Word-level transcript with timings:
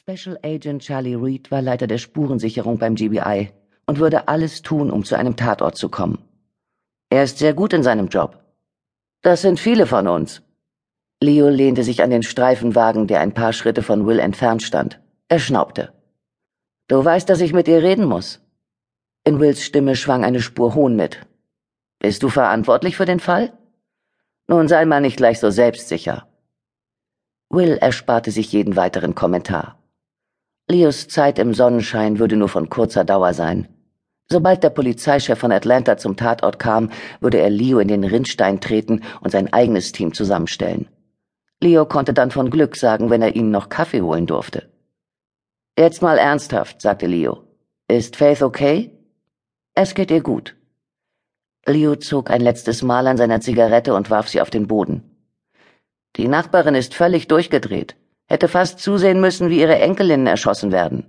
Special 0.00 0.38
Agent 0.44 0.82
Charlie 0.82 1.16
Reed 1.16 1.50
war 1.50 1.60
Leiter 1.60 1.88
der 1.88 1.98
Spurensicherung 1.98 2.78
beim 2.78 2.94
GBI 2.94 3.50
und 3.84 3.98
würde 3.98 4.28
alles 4.28 4.62
tun, 4.62 4.92
um 4.92 5.04
zu 5.04 5.16
einem 5.16 5.34
Tatort 5.34 5.76
zu 5.76 5.88
kommen. 5.88 6.18
Er 7.10 7.24
ist 7.24 7.38
sehr 7.38 7.52
gut 7.52 7.72
in 7.72 7.82
seinem 7.82 8.06
Job. 8.06 8.38
Das 9.22 9.42
sind 9.42 9.58
viele 9.58 9.86
von 9.86 10.06
uns. 10.06 10.42
Leo 11.20 11.48
lehnte 11.48 11.82
sich 11.82 12.00
an 12.00 12.10
den 12.10 12.22
Streifenwagen, 12.22 13.08
der 13.08 13.20
ein 13.20 13.34
paar 13.34 13.52
Schritte 13.52 13.82
von 13.82 14.06
Will 14.06 14.20
entfernt 14.20 14.62
stand. 14.62 15.00
Er 15.26 15.40
schnaubte. 15.40 15.92
Du 16.86 17.04
weißt, 17.04 17.28
dass 17.28 17.40
ich 17.40 17.52
mit 17.52 17.66
dir 17.66 17.82
reden 17.82 18.04
muss. 18.04 18.40
In 19.24 19.40
Wills 19.40 19.64
Stimme 19.64 19.96
schwang 19.96 20.24
eine 20.24 20.40
Spur 20.40 20.76
Hohn 20.76 20.94
mit. 20.94 21.26
Bist 21.98 22.22
du 22.22 22.28
verantwortlich 22.28 22.96
für 22.96 23.04
den 23.04 23.18
Fall? 23.18 23.52
Nun 24.46 24.68
sei 24.68 24.84
mal 24.84 25.00
nicht 25.00 25.16
gleich 25.16 25.40
so 25.40 25.50
selbstsicher. 25.50 26.28
Will 27.50 27.78
ersparte 27.78 28.30
sich 28.30 28.52
jeden 28.52 28.76
weiteren 28.76 29.16
Kommentar. 29.16 29.77
Leos 30.70 31.08
Zeit 31.08 31.38
im 31.38 31.54
Sonnenschein 31.54 32.18
würde 32.18 32.36
nur 32.36 32.50
von 32.50 32.68
kurzer 32.68 33.02
Dauer 33.02 33.32
sein. 33.32 33.68
Sobald 34.30 34.62
der 34.62 34.68
Polizeichef 34.68 35.38
von 35.38 35.50
Atlanta 35.50 35.96
zum 35.96 36.14
Tatort 36.16 36.58
kam, 36.58 36.90
würde 37.20 37.38
er 37.38 37.48
Leo 37.48 37.78
in 37.78 37.88
den 37.88 38.04
Rindstein 38.04 38.60
treten 38.60 39.02
und 39.22 39.30
sein 39.30 39.50
eigenes 39.50 39.92
Team 39.92 40.12
zusammenstellen. 40.12 40.86
Leo 41.62 41.86
konnte 41.86 42.12
dann 42.12 42.30
von 42.30 42.50
Glück 42.50 42.76
sagen, 42.76 43.08
wenn 43.08 43.22
er 43.22 43.34
ihnen 43.34 43.50
noch 43.50 43.70
Kaffee 43.70 44.02
holen 44.02 44.26
durfte. 44.26 44.68
Jetzt 45.78 46.02
mal 46.02 46.18
ernsthaft, 46.18 46.82
sagte 46.82 47.06
Leo. 47.06 47.44
Ist 47.88 48.16
Faith 48.16 48.42
okay? 48.42 48.92
Es 49.74 49.94
geht 49.94 50.10
ihr 50.10 50.22
gut. 50.22 50.54
Leo 51.64 51.96
zog 51.96 52.30
ein 52.30 52.42
letztes 52.42 52.82
Mal 52.82 53.06
an 53.06 53.16
seiner 53.16 53.40
Zigarette 53.40 53.94
und 53.94 54.10
warf 54.10 54.28
sie 54.28 54.42
auf 54.42 54.50
den 54.50 54.66
Boden. 54.66 55.16
Die 56.16 56.28
Nachbarin 56.28 56.74
ist 56.74 56.94
völlig 56.94 57.26
durchgedreht 57.26 57.96
hätte 58.28 58.48
fast 58.48 58.78
zusehen 58.78 59.20
müssen, 59.20 59.50
wie 59.50 59.60
ihre 59.60 59.78
Enkelinnen 59.78 60.26
erschossen 60.26 60.70
werden. 60.70 61.06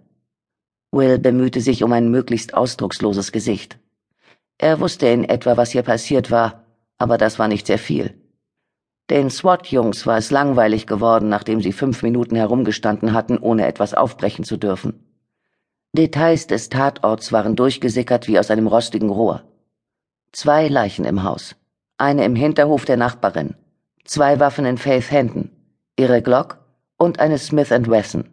Will 0.91 1.19
bemühte 1.19 1.61
sich 1.61 1.83
um 1.83 1.91
ein 1.93 2.09
möglichst 2.09 2.53
ausdrucksloses 2.53 3.31
Gesicht. 3.31 3.77
Er 4.57 4.79
wusste 4.79 5.07
in 5.07 5.23
etwa, 5.23 5.57
was 5.57 5.71
hier 5.71 5.83
passiert 5.83 6.31
war, 6.31 6.65
aber 6.97 7.17
das 7.17 7.37
war 7.37 7.47
nicht 7.47 7.67
sehr 7.67 7.77
viel. 7.77 8.15
Den 9.09 9.29
SWAT-Jungs 9.29 10.05
war 10.05 10.17
es 10.17 10.31
langweilig 10.31 10.85
geworden, 10.85 11.29
nachdem 11.29 11.61
sie 11.61 11.71
fünf 11.71 12.03
Minuten 12.03 12.35
herumgestanden 12.35 13.13
hatten, 13.13 13.37
ohne 13.37 13.67
etwas 13.67 13.93
aufbrechen 13.93 14.45
zu 14.45 14.57
dürfen. 14.57 15.05
Details 15.93 16.45
des 16.45 16.69
Tatorts 16.69 17.31
waren 17.31 17.55
durchgesickert 17.55 18.27
wie 18.27 18.37
aus 18.37 18.51
einem 18.51 18.67
rostigen 18.67 19.09
Rohr. 19.09 19.43
Zwei 20.31 20.67
Leichen 20.67 21.05
im 21.05 21.23
Haus, 21.23 21.55
eine 21.97 22.23
im 22.23 22.35
Hinterhof 22.35 22.85
der 22.85 22.97
Nachbarin, 22.97 23.55
zwei 24.05 24.39
Waffen 24.39 24.65
in 24.65 24.77
Faith 24.77 25.09
Händen, 25.09 25.51
ihre 25.97 26.21
Glock 26.21 26.58
und 26.99 27.19
eine 27.19 27.37
Smith 27.37 27.71
Wesson. 27.71 28.25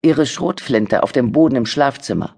Ihre 0.00 0.26
Schrotflinte 0.26 1.02
auf 1.02 1.12
dem 1.12 1.32
Boden 1.32 1.56
im 1.56 1.66
Schlafzimmer. 1.66 2.36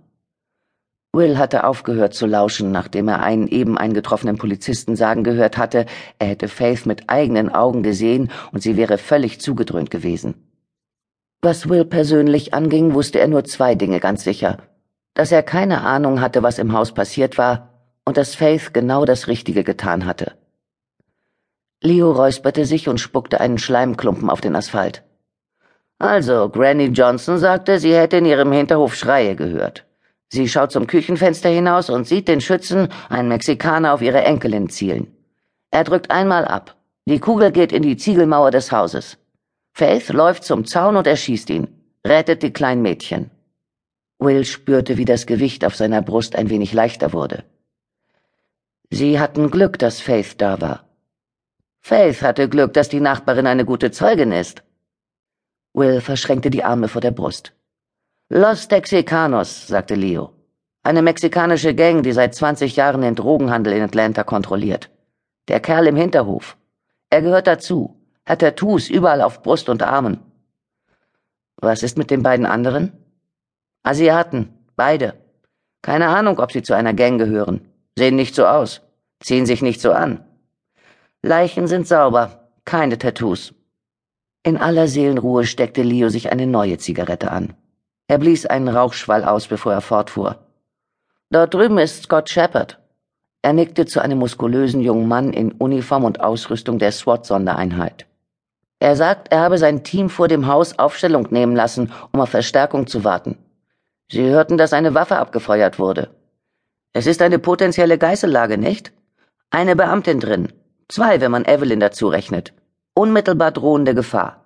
Will 1.12 1.38
hatte 1.38 1.64
aufgehört 1.64 2.14
zu 2.14 2.26
lauschen, 2.26 2.72
nachdem 2.72 3.08
er 3.08 3.22
einen 3.22 3.46
eben 3.46 3.78
eingetroffenen 3.78 4.38
Polizisten 4.38 4.96
sagen 4.96 5.24
gehört 5.24 5.56
hatte, 5.56 5.86
er 6.18 6.28
hätte 6.28 6.48
Faith 6.48 6.86
mit 6.86 7.08
eigenen 7.08 7.48
Augen 7.54 7.82
gesehen 7.82 8.30
und 8.52 8.62
sie 8.62 8.76
wäre 8.76 8.98
völlig 8.98 9.40
zugedröhnt 9.40 9.90
gewesen. 9.90 10.34
Was 11.42 11.68
Will 11.68 11.84
persönlich 11.84 12.54
anging, 12.54 12.94
wusste 12.94 13.18
er 13.20 13.28
nur 13.28 13.44
zwei 13.44 13.74
Dinge 13.74 14.00
ganz 14.00 14.24
sicher. 14.24 14.58
Dass 15.14 15.32
er 15.32 15.42
keine 15.42 15.82
Ahnung 15.82 16.20
hatte, 16.20 16.42
was 16.42 16.58
im 16.58 16.72
Haus 16.72 16.92
passiert 16.92 17.38
war, 17.38 17.70
und 18.04 18.16
dass 18.16 18.34
Faith 18.34 18.72
genau 18.72 19.04
das 19.04 19.28
Richtige 19.28 19.64
getan 19.64 20.06
hatte. 20.06 20.32
Leo 21.82 22.10
räusperte 22.10 22.64
sich 22.64 22.88
und 22.88 23.00
spuckte 23.00 23.40
einen 23.40 23.58
Schleimklumpen 23.58 24.30
auf 24.30 24.40
den 24.40 24.56
Asphalt. 24.56 25.05
Also, 25.98 26.48
Granny 26.50 26.86
Johnson 26.86 27.38
sagte, 27.38 27.78
sie 27.78 27.94
hätte 27.94 28.18
in 28.18 28.26
ihrem 28.26 28.52
Hinterhof 28.52 28.94
Schreie 28.94 29.34
gehört. 29.34 29.86
Sie 30.28 30.48
schaut 30.48 30.72
zum 30.72 30.86
Küchenfenster 30.86 31.48
hinaus 31.48 31.88
und 31.88 32.06
sieht 32.06 32.28
den 32.28 32.40
Schützen, 32.40 32.88
einen 33.08 33.28
Mexikaner, 33.28 33.94
auf 33.94 34.02
ihre 34.02 34.22
Enkelin 34.22 34.68
zielen. 34.68 35.06
Er 35.70 35.84
drückt 35.84 36.10
einmal 36.10 36.44
ab. 36.44 36.76
Die 37.06 37.20
Kugel 37.20 37.52
geht 37.52 37.72
in 37.72 37.82
die 37.82 37.96
Ziegelmauer 37.96 38.50
des 38.50 38.72
Hauses. 38.72 39.18
Faith 39.72 40.08
läuft 40.08 40.44
zum 40.44 40.64
Zaun 40.64 40.96
und 40.96 41.06
erschießt 41.06 41.50
ihn, 41.50 41.68
rettet 42.04 42.42
die 42.42 42.52
kleinen 42.52 42.82
Mädchen. 42.82 43.30
Will 44.18 44.44
spürte, 44.44 44.96
wie 44.96 45.04
das 45.04 45.26
Gewicht 45.26 45.64
auf 45.64 45.76
seiner 45.76 46.02
Brust 46.02 46.34
ein 46.34 46.50
wenig 46.50 46.72
leichter 46.72 47.12
wurde. 47.12 47.44
Sie 48.90 49.20
hatten 49.20 49.50
Glück, 49.50 49.78
dass 49.78 50.00
Faith 50.00 50.40
da 50.40 50.60
war. 50.60 50.84
Faith 51.80 52.22
hatte 52.22 52.48
Glück, 52.48 52.72
dass 52.72 52.88
die 52.88 53.00
Nachbarin 53.00 53.46
eine 53.46 53.64
gute 53.64 53.90
Zeugin 53.90 54.32
ist. 54.32 54.62
Will 55.76 56.00
verschränkte 56.00 56.48
die 56.48 56.64
Arme 56.64 56.88
vor 56.88 57.02
der 57.02 57.10
Brust. 57.10 57.52
Los 58.30 58.66
Texicanos, 58.66 59.66
sagte 59.66 59.94
Leo. 59.94 60.32
Eine 60.82 61.02
mexikanische 61.02 61.74
Gang, 61.74 62.02
die 62.02 62.12
seit 62.12 62.34
20 62.34 62.76
Jahren 62.76 63.02
den 63.02 63.14
Drogenhandel 63.14 63.74
in 63.74 63.82
Atlanta 63.82 64.24
kontrolliert. 64.24 64.88
Der 65.48 65.60
Kerl 65.60 65.86
im 65.86 65.96
Hinterhof. 65.96 66.56
Er 67.10 67.20
gehört 67.20 67.46
dazu, 67.46 67.94
hat 68.24 68.38
Tattoos 68.38 68.88
überall 68.88 69.20
auf 69.20 69.42
Brust 69.42 69.68
und 69.68 69.82
Armen. 69.82 70.20
Was 71.56 71.82
ist 71.82 71.98
mit 71.98 72.10
den 72.10 72.22
beiden 72.22 72.46
anderen? 72.46 72.92
Asiaten, 73.82 74.54
beide. 74.76 75.12
Keine 75.82 76.08
Ahnung, 76.08 76.38
ob 76.38 76.52
sie 76.52 76.62
zu 76.62 76.72
einer 76.72 76.94
Gang 76.94 77.18
gehören. 77.18 77.68
Sehen 77.98 78.16
nicht 78.16 78.34
so 78.34 78.46
aus, 78.46 78.80
ziehen 79.20 79.44
sich 79.44 79.60
nicht 79.60 79.82
so 79.82 79.92
an. 79.92 80.24
Leichen 81.20 81.66
sind 81.66 81.86
sauber, 81.86 82.48
keine 82.64 82.96
Tattoos. 82.96 83.52
In 84.46 84.58
aller 84.58 84.86
Seelenruhe 84.86 85.44
steckte 85.44 85.82
Leo 85.82 86.08
sich 86.08 86.30
eine 86.30 86.46
neue 86.46 86.78
Zigarette 86.78 87.32
an. 87.32 87.54
Er 88.06 88.18
blies 88.18 88.46
einen 88.46 88.68
Rauchschwall 88.68 89.24
aus, 89.24 89.48
bevor 89.48 89.72
er 89.72 89.80
fortfuhr. 89.80 90.36
Dort 91.30 91.52
drüben 91.52 91.78
ist 91.78 92.04
Scott 92.04 92.30
Shepard. 92.30 92.78
Er 93.42 93.52
nickte 93.52 93.86
zu 93.86 94.00
einem 94.00 94.18
muskulösen 94.18 94.82
jungen 94.82 95.08
Mann 95.08 95.32
in 95.32 95.50
Uniform 95.50 96.04
und 96.04 96.20
Ausrüstung 96.20 96.78
der 96.78 96.92
SWAT-Sondereinheit. 96.92 98.06
Er 98.78 98.94
sagt, 98.94 99.32
er 99.32 99.40
habe 99.40 99.58
sein 99.58 99.82
Team 99.82 100.08
vor 100.08 100.28
dem 100.28 100.46
Haus 100.46 100.78
Aufstellung 100.78 101.26
nehmen 101.30 101.56
lassen, 101.56 101.92
um 102.12 102.20
auf 102.20 102.28
Verstärkung 102.28 102.86
zu 102.86 103.02
warten. 103.02 103.36
Sie 104.12 104.22
hörten, 104.22 104.58
dass 104.58 104.72
eine 104.72 104.94
Waffe 104.94 105.16
abgefeuert 105.16 105.80
wurde. 105.80 106.10
Es 106.92 107.08
ist 107.08 107.20
eine 107.20 107.40
potenzielle 107.40 107.98
Geißellage, 107.98 108.58
nicht? 108.58 108.92
Eine 109.50 109.74
Beamtin 109.74 110.20
drin. 110.20 110.52
Zwei, 110.86 111.20
wenn 111.20 111.32
man 111.32 111.44
Evelyn 111.44 111.80
dazu 111.80 112.06
rechnet 112.06 112.54
unmittelbar 112.96 113.52
drohende 113.52 113.94
Gefahr. 113.94 114.44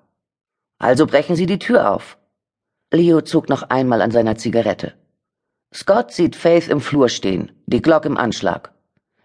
Also 0.78 1.06
brechen 1.06 1.36
Sie 1.36 1.46
die 1.46 1.58
Tür 1.58 1.90
auf. 1.90 2.18
Leo 2.92 3.20
zog 3.20 3.48
noch 3.48 3.62
einmal 3.70 4.02
an 4.02 4.10
seiner 4.10 4.36
Zigarette. 4.36 4.94
Scott 5.72 6.10
sieht 6.12 6.34
Faith 6.34 6.68
im 6.68 6.80
Flur 6.80 7.08
stehen, 7.08 7.52
die 7.66 7.80
Glock 7.80 8.04
im 8.04 8.16
Anschlag. 8.16 8.72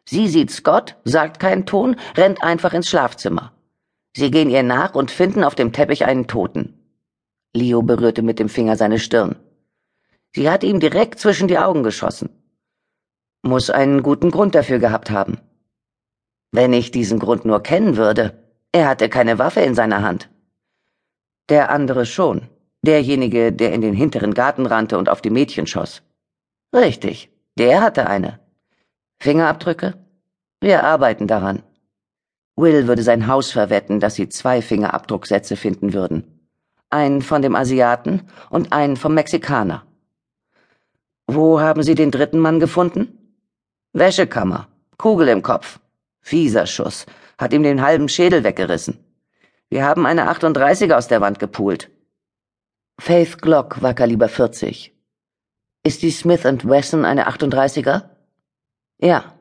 Sie 0.05 0.27
sieht 0.27 0.51
Scott, 0.51 0.95
sagt 1.03 1.39
keinen 1.39 1.65
Ton, 1.65 1.95
rennt 2.15 2.43
einfach 2.43 2.73
ins 2.73 2.87
Schlafzimmer. 2.87 3.51
Sie 4.15 4.29
gehen 4.29 4.51
ihr 4.51 4.61
nach 4.61 4.93
und 4.93 5.09
finden 5.09 5.43
auf 5.43 5.55
dem 5.55 5.73
Teppich 5.73 6.05
einen 6.05 6.27
Toten. 6.27 6.79
Leo 7.55 7.81
berührte 7.81 8.21
mit 8.21 8.37
dem 8.37 8.49
Finger 8.49 8.77
seine 8.77 8.99
Stirn. 8.99 9.35
Sie 10.35 10.49
hat 10.51 10.63
ihm 10.63 10.79
direkt 10.79 11.19
zwischen 11.19 11.47
die 11.47 11.57
Augen 11.57 11.81
geschossen. 11.81 12.29
Muss 13.41 13.71
einen 13.71 14.03
guten 14.03 14.29
Grund 14.29 14.53
dafür 14.53 14.77
gehabt 14.77 15.09
haben. 15.09 15.39
Wenn 16.51 16.73
ich 16.73 16.91
diesen 16.91 17.17
Grund 17.17 17.45
nur 17.45 17.63
kennen 17.63 17.97
würde, 17.97 18.44
er 18.75 18.89
hatte 18.89 19.07
keine 19.07 19.39
Waffe 19.39 19.61
in 19.61 19.73
seiner 19.73 20.01
Hand. 20.01 20.29
Der 21.47 21.71
andere 21.71 22.05
schon. 22.05 22.49
Derjenige, 22.81 23.53
der 23.53 23.71
in 23.71 23.79
den 23.79 23.93
hinteren 23.93 24.33
Garten 24.33 24.65
rannte 24.65 24.97
und 24.97 25.07
auf 25.07 25.21
die 25.21 25.29
Mädchen 25.29 25.65
schoss. 25.65 26.01
Richtig, 26.73 27.29
der 27.57 27.81
hatte 27.81 28.07
eine. 28.07 28.41
Fingerabdrücke? 29.21 29.93
Wir 30.59 30.83
arbeiten 30.83 31.25
daran. 31.25 31.63
Will 32.57 32.85
würde 32.85 33.01
sein 33.01 33.27
Haus 33.27 33.49
verwetten, 33.49 34.01
dass 34.01 34.15
sie 34.15 34.27
zwei 34.27 34.61
Fingerabdrucksätze 34.61 35.55
finden 35.55 35.93
würden. 35.93 36.25
Einen 36.89 37.21
von 37.21 37.41
dem 37.41 37.55
Asiaten 37.55 38.23
und 38.49 38.73
einen 38.73 38.97
vom 38.97 39.13
Mexikaner. 39.13 39.85
Wo 41.27 41.61
haben 41.61 41.81
Sie 41.81 41.95
den 41.95 42.11
dritten 42.11 42.39
Mann 42.39 42.59
gefunden? 42.59 43.37
Wäschekammer. 43.93 44.67
Kugel 44.97 45.29
im 45.29 45.43
Kopf. 45.43 45.79
Fieser 46.19 46.65
Schuss 46.65 47.05
hat 47.37 47.53
ihm 47.53 47.63
den 47.63 47.81
halben 47.81 48.09
Schädel 48.09 48.43
weggerissen. 48.43 49.03
Wir 49.69 49.85
haben 49.85 50.05
eine 50.05 50.29
38 50.29 50.93
aus 50.93 51.07
der 51.07 51.21
Wand 51.21 51.39
gepult. 51.39 51.89
Faith 52.99 53.41
Glock 53.41 53.81
war 53.81 53.93
Kaliber 53.93 54.29
40. 54.29 54.93
Ist 55.83 56.01
die 56.01 56.11
Smith 56.11 56.43
Wesson 56.43 57.05
eine 57.05 57.27
38er? 57.27 58.09
Ja. 58.99 59.33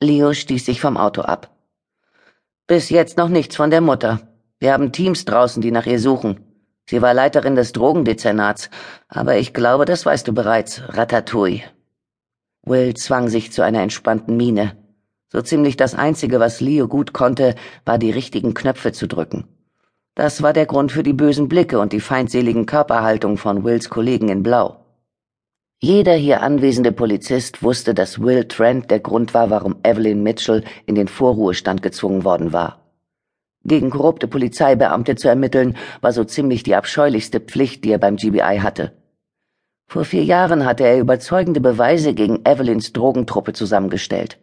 Leo 0.00 0.32
stieß 0.32 0.64
sich 0.64 0.80
vom 0.80 0.96
Auto 0.96 1.20
ab. 1.22 1.54
Bis 2.66 2.88
jetzt 2.88 3.18
noch 3.18 3.28
nichts 3.28 3.56
von 3.56 3.70
der 3.70 3.80
Mutter. 3.80 4.20
Wir 4.58 4.72
haben 4.72 4.92
Teams 4.92 5.24
draußen, 5.24 5.60
die 5.60 5.70
nach 5.70 5.86
ihr 5.86 5.98
suchen. 5.98 6.40
Sie 6.88 7.02
war 7.02 7.14
Leiterin 7.14 7.54
des 7.54 7.72
Drogendezernats, 7.72 8.70
aber 9.08 9.36
ich 9.36 9.52
glaube, 9.52 9.84
das 9.84 10.06
weißt 10.06 10.26
du 10.26 10.32
bereits, 10.32 10.82
Ratatouille. 10.88 11.62
Will 12.62 12.94
zwang 12.94 13.28
sich 13.28 13.52
zu 13.52 13.62
einer 13.62 13.82
entspannten 13.82 14.36
Miene. 14.36 14.76
So 15.32 15.40
ziemlich 15.42 15.76
das 15.76 15.94
Einzige, 15.94 16.40
was 16.40 16.60
Leo 16.60 16.88
gut 16.88 17.12
konnte, 17.12 17.54
war 17.84 17.98
die 17.98 18.10
richtigen 18.10 18.52
Knöpfe 18.52 18.90
zu 18.90 19.06
drücken. 19.06 19.44
Das 20.16 20.42
war 20.42 20.52
der 20.52 20.66
Grund 20.66 20.90
für 20.90 21.04
die 21.04 21.12
bösen 21.12 21.48
Blicke 21.48 21.78
und 21.78 21.92
die 21.92 22.00
feindseligen 22.00 22.66
Körperhaltung 22.66 23.36
von 23.36 23.62
Wills 23.62 23.88
Kollegen 23.88 24.28
in 24.28 24.42
Blau. 24.42 24.84
Jeder 25.78 26.14
hier 26.14 26.42
anwesende 26.42 26.90
Polizist 26.90 27.62
wusste, 27.62 27.94
dass 27.94 28.20
Will 28.20 28.44
Trent 28.44 28.90
der 28.90 28.98
Grund 28.98 29.32
war, 29.32 29.50
warum 29.50 29.76
Evelyn 29.84 30.22
Mitchell 30.22 30.64
in 30.84 30.96
den 30.96 31.06
Vorruhestand 31.06 31.80
gezwungen 31.80 32.24
worden 32.24 32.52
war. 32.52 32.80
Gegen 33.64 33.90
korrupte 33.90 34.26
Polizeibeamte 34.26 35.14
zu 35.14 35.28
ermitteln, 35.28 35.76
war 36.00 36.12
so 36.12 36.24
ziemlich 36.24 36.64
die 36.64 36.74
abscheulichste 36.74 37.38
Pflicht, 37.38 37.84
die 37.84 37.92
er 37.92 37.98
beim 37.98 38.16
GBI 38.16 38.58
hatte. 38.60 38.92
Vor 39.86 40.04
vier 40.04 40.24
Jahren 40.24 40.66
hatte 40.66 40.84
er 40.84 40.98
überzeugende 40.98 41.60
Beweise 41.60 42.14
gegen 42.14 42.44
Evelyns 42.44 42.92
Drogentruppe 42.92 43.52
zusammengestellt. 43.52 44.38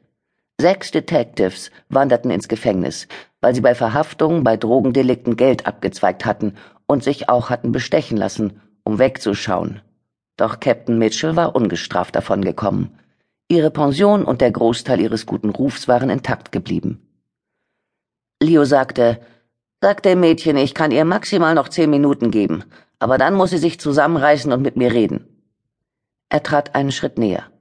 Sechs 0.59 0.89
Detectives 0.89 1.69
wanderten 1.89 2.31
ins 2.31 2.47
Gefängnis, 2.47 3.07
weil 3.41 3.53
sie 3.53 3.61
bei 3.61 3.75
Verhaftungen 3.75 4.43
bei 4.43 4.57
Drogendelikten 4.57 5.37
Geld 5.37 5.67
abgezweigt 5.67 6.25
hatten 6.25 6.55
und 6.87 7.03
sich 7.03 7.29
auch 7.29 7.51
hatten 7.51 7.71
bestechen 7.71 8.17
lassen, 8.17 8.61
um 8.83 8.97
wegzuschauen. 8.97 9.81
Doch 10.35 10.59
Captain 10.59 10.97
Mitchell 10.97 11.35
war 11.35 11.55
ungestraft 11.55 12.15
davongekommen. 12.15 12.97
Ihre 13.49 13.69
Pension 13.69 14.25
und 14.25 14.41
der 14.41 14.51
Großteil 14.51 14.99
ihres 14.99 15.25
guten 15.25 15.51
Rufs 15.51 15.87
waren 15.87 16.09
intakt 16.09 16.51
geblieben. 16.51 17.01
Leo 18.41 18.65
sagte, 18.65 19.19
Sag 19.79 20.01
dem 20.01 20.21
Mädchen, 20.21 20.57
ich 20.57 20.73
kann 20.73 20.89
ihr 20.89 21.05
maximal 21.05 21.53
noch 21.53 21.69
zehn 21.69 21.91
Minuten 21.91 22.31
geben, 22.31 22.63
aber 22.97 23.19
dann 23.19 23.35
muss 23.35 23.51
sie 23.51 23.59
sich 23.59 23.79
zusammenreißen 23.79 24.51
und 24.51 24.63
mit 24.63 24.75
mir 24.75 24.91
reden. 24.91 25.27
Er 26.29 26.41
trat 26.41 26.73
einen 26.73 26.91
Schritt 26.91 27.19
näher. 27.19 27.51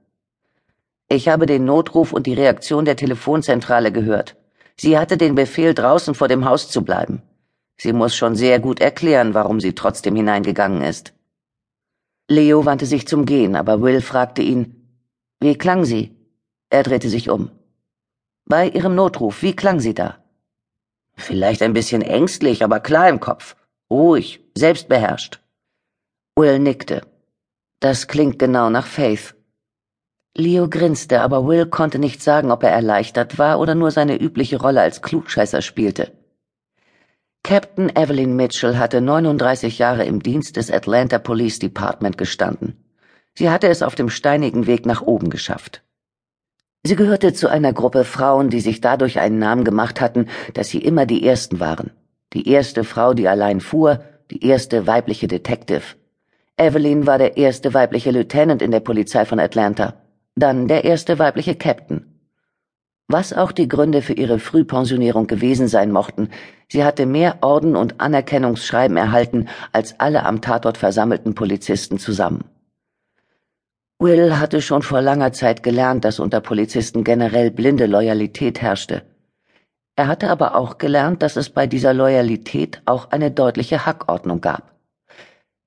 Ich 1.09 1.29
habe 1.29 1.45
den 1.45 1.65
Notruf 1.65 2.11
und 2.11 2.27
die 2.27 2.33
Reaktion 2.33 2.85
der 2.85 2.97
Telefonzentrale 2.97 3.91
gehört. 3.91 4.35
Sie 4.75 4.97
hatte 4.97 5.17
den 5.17 5.35
Befehl, 5.35 5.73
draußen 5.73 6.13
vor 6.13 6.27
dem 6.27 6.45
Haus 6.45 6.69
zu 6.69 6.83
bleiben. 6.83 7.21
Sie 7.77 7.93
muss 7.93 8.15
schon 8.15 8.35
sehr 8.35 8.59
gut 8.59 8.79
erklären, 8.79 9.33
warum 9.33 9.59
sie 9.59 9.73
trotzdem 9.73 10.15
hineingegangen 10.15 10.81
ist. 10.81 11.13
Leo 12.27 12.65
wandte 12.65 12.85
sich 12.85 13.07
zum 13.07 13.25
Gehen, 13.25 13.55
aber 13.55 13.81
Will 13.81 14.01
fragte 14.01 14.41
ihn, 14.41 14.77
wie 15.39 15.57
klang 15.57 15.85
sie? 15.85 16.15
Er 16.69 16.83
drehte 16.83 17.09
sich 17.09 17.29
um. 17.29 17.51
Bei 18.45 18.67
ihrem 18.67 18.95
Notruf, 18.95 19.43
wie 19.43 19.55
klang 19.55 19.79
sie 19.79 19.93
da? 19.93 20.17
Vielleicht 21.15 21.61
ein 21.61 21.73
bisschen 21.73 22.01
ängstlich, 22.01 22.63
aber 22.63 22.79
klar 22.79 23.07
im 23.07 23.19
Kopf. 23.19 23.55
Ruhig, 23.89 24.41
selbstbeherrscht. 24.55 25.39
Will 26.35 26.59
nickte. 26.59 27.01
Das 27.79 28.07
klingt 28.07 28.39
genau 28.39 28.69
nach 28.69 28.87
Faith. 28.87 29.36
Leo 30.37 30.69
grinste, 30.69 31.21
aber 31.21 31.47
Will 31.47 31.65
konnte 31.65 31.97
nicht 31.97 32.21
sagen, 32.21 32.51
ob 32.51 32.61
er 32.61 32.69
erleichtert 32.69 33.39
war 33.39 33.59
oder 33.59 33.73
nur 33.73 33.89
seine 33.89 34.21
übliche 34.21 34.61
Rolle 34.61 34.81
als 34.81 35.01
Klugscheißer 35.01 35.63
spielte. 35.63 36.11
Captain 37.43 37.89
Evelyn 37.95 38.35
Mitchell 38.35 38.77
hatte 38.77 39.01
39 39.01 39.79
Jahre 39.79 40.05
im 40.05 40.21
Dienst 40.21 40.57
des 40.57 40.69
Atlanta 40.69 41.17
Police 41.17 41.57
Department 41.57 42.19
gestanden. 42.19 42.77
Sie 43.33 43.49
hatte 43.49 43.67
es 43.67 43.81
auf 43.81 43.95
dem 43.95 44.09
steinigen 44.09 44.67
Weg 44.67 44.85
nach 44.85 45.01
oben 45.01 45.31
geschafft. 45.31 45.81
Sie 46.83 46.95
gehörte 46.95 47.33
zu 47.33 47.49
einer 47.49 47.73
Gruppe 47.73 48.03
Frauen, 48.03 48.49
die 48.49 48.61
sich 48.61 48.79
dadurch 48.79 49.19
einen 49.19 49.39
Namen 49.39 49.63
gemacht 49.63 50.01
hatten, 50.01 50.27
dass 50.53 50.69
sie 50.69 50.79
immer 50.79 51.07
die 51.07 51.25
Ersten 51.25 51.59
waren. 51.59 51.91
Die 52.33 52.47
erste 52.47 52.83
Frau, 52.83 53.15
die 53.15 53.27
allein 53.27 53.59
fuhr, 53.59 54.03
die 54.29 54.45
erste 54.45 54.85
weibliche 54.85 55.27
Detective. 55.27 55.95
Evelyn 56.57 57.07
war 57.07 57.17
der 57.17 57.37
erste 57.37 57.73
weibliche 57.73 58.11
Lieutenant 58.11 58.61
in 58.61 58.71
der 58.71 58.81
Polizei 58.81 59.25
von 59.25 59.39
Atlanta, 59.39 59.95
dann 60.37 60.67
der 60.67 60.85
erste 60.85 61.19
weibliche 61.19 61.55
Captain. 61.55 62.05
Was 63.09 63.33
auch 63.33 63.51
die 63.51 63.67
Gründe 63.67 64.01
für 64.01 64.13
ihre 64.13 64.37
Frühpensionierung 64.37 65.27
gewesen 65.27 65.67
sein 65.67 65.91
mochten, 65.91 66.29
sie 66.69 66.83
hatte 66.83 67.05
mehr 67.05 67.37
Orden 67.41 67.75
und 67.75 68.01
Anerkennungsschreiben 68.01 68.97
erhalten 68.97 69.47
als 69.71 69.99
alle 69.99 70.25
am 70.25 70.41
Tatort 70.41 70.77
versammelten 70.77 71.33
Polizisten 71.33 71.97
zusammen. 71.99 72.43
Will 73.99 74.37
hatte 74.37 74.61
schon 74.61 74.83
vor 74.83 75.01
langer 75.01 75.31
Zeit 75.31 75.63
gelernt, 75.63 76.05
dass 76.05 76.19
unter 76.19 76.41
Polizisten 76.41 77.03
generell 77.03 77.49
blinde 77.49 77.87
Loyalität 77.87 78.61
herrschte. 78.61 79.01
Er 79.95 80.07
hatte 80.07 80.29
aber 80.29 80.55
auch 80.55 80.77
gelernt, 80.77 81.23
dass 81.23 81.37
es 81.37 81.49
bei 81.49 81.65
dieser 81.65 81.93
Loyalität 81.93 82.81
auch 82.85 83.09
eine 83.09 83.31
deutliche 83.31 83.87
Hackordnung 83.87 84.41
gab. 84.41 84.75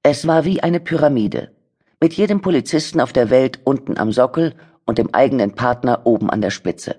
Es 0.04 0.26
war 0.28 0.44
wie 0.44 0.62
eine 0.62 0.78
Pyramide, 0.78 1.50
mit 2.00 2.14
jedem 2.14 2.40
Polizisten 2.40 3.00
auf 3.00 3.12
der 3.12 3.30
Welt 3.30 3.60
unten 3.64 3.98
am 3.98 4.10
Sockel 4.10 4.54
und 4.86 4.98
dem 4.98 5.14
eigenen 5.14 5.54
Partner 5.54 6.06
oben 6.06 6.30
an 6.30 6.40
der 6.40 6.50
Spitze. 6.50 6.96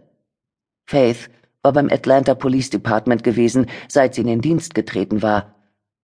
Faith 0.86 1.30
war 1.63 1.74
beim 1.74 1.89
Atlanta 1.89 2.36
Police 2.36 2.69
Department 2.69 3.24
gewesen, 3.24 3.68
seit 3.88 4.15
sie 4.15 4.21
in 4.21 4.27
den 4.27 4.42
Dienst 4.42 4.74
getreten 4.74 5.21
war, 5.21 5.56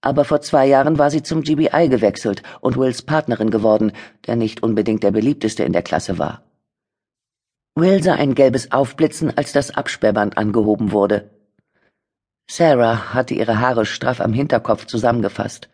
aber 0.02 0.26
vor 0.26 0.42
zwei 0.42 0.68
Jahren 0.68 0.98
war 0.98 1.10
sie 1.10 1.24
zum 1.24 1.42
GBI 1.42 1.90
gewechselt 1.90 2.44
und 2.62 2.78
Wills 2.78 3.02
Partnerin 3.02 3.50
geworden, 3.50 3.92
der 4.26 4.36
nicht 4.36 4.64
unbedingt 4.64 5.04
der 5.04 5.12
beliebteste 5.12 5.64
in 5.64 5.74
der 5.74 5.82
Klasse 5.82 6.18
war. 6.18 6.44
Will 7.76 8.02
sah 8.02 8.16
ein 8.16 8.34
gelbes 8.34 8.72
Aufblitzen, 8.72 9.36
als 9.38 9.54
das 9.54 9.72
Absperrband 9.72 10.38
angehoben 10.38 10.92
wurde. 10.92 11.30
Sarah 12.50 13.14
hatte 13.14 13.34
ihre 13.34 13.60
Haare 13.60 13.86
straff 13.86 14.22
am 14.22 14.34
Hinterkopf 14.34 14.86
zusammengefasst. 14.86 15.70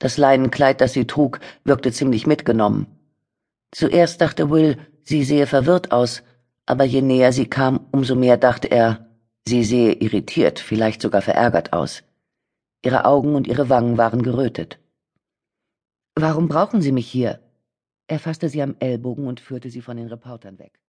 Das 0.00 0.16
Leinenkleid, 0.16 0.80
das 0.80 0.94
sie 0.94 1.06
trug, 1.06 1.38
wirkte 1.62 1.92
ziemlich 1.92 2.26
mitgenommen. 2.26 2.86
Zuerst 3.70 4.20
dachte 4.20 4.50
Will, 4.50 4.78
sie 5.04 5.22
sehe 5.22 5.46
verwirrt 5.46 5.92
aus, 5.92 6.22
aber 6.66 6.84
je 6.84 7.02
näher 7.02 7.32
sie 7.32 7.46
kam, 7.46 7.86
umso 7.92 8.16
mehr 8.16 8.36
dachte 8.36 8.68
er, 8.68 9.06
sie 9.46 9.62
sehe 9.62 9.92
irritiert, 9.92 10.58
vielleicht 10.58 11.02
sogar 11.02 11.22
verärgert 11.22 11.72
aus. 11.72 12.02
Ihre 12.82 13.04
Augen 13.04 13.34
und 13.34 13.46
ihre 13.46 13.68
Wangen 13.68 13.98
waren 13.98 14.22
gerötet. 14.22 14.78
Warum 16.14 16.48
brauchen 16.48 16.80
Sie 16.82 16.92
mich 16.92 17.08
hier? 17.08 17.40
Er 18.08 18.18
fasste 18.18 18.48
sie 18.48 18.62
am 18.62 18.74
Ellbogen 18.80 19.26
und 19.26 19.38
führte 19.38 19.70
sie 19.70 19.82
von 19.82 19.96
den 19.96 20.08
Reportern 20.08 20.58
weg. 20.58 20.80